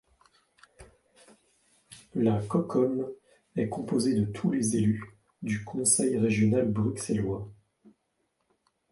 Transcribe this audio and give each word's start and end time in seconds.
La 2.15 2.41
Cocom 2.41 3.07
est 3.55 3.69
composée 3.69 4.15
de 4.15 4.25
tous 4.25 4.49
les 4.49 4.75
élus 4.75 5.15
du 5.43 5.63
Conseil 5.63 6.17
régional 6.17 6.67
bruxellois. 6.67 7.47